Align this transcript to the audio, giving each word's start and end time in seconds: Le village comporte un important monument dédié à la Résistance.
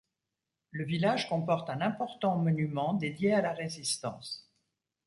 Le 0.71 0.83
village 0.83 1.29
comporte 1.29 1.69
un 1.69 1.79
important 1.79 2.35
monument 2.35 2.95
dédié 2.95 3.33
à 3.35 3.41
la 3.43 3.53
Résistance. 3.53 4.49